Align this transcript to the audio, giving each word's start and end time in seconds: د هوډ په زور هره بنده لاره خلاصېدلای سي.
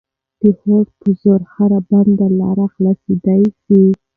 د 0.41 0.43
هوډ 0.59 0.87
په 0.99 1.07
زور 1.21 1.41
هره 1.53 1.79
بنده 1.89 2.27
لاره 2.39 2.65
خلاصېدلای 2.73 3.43
سي. 3.63 3.81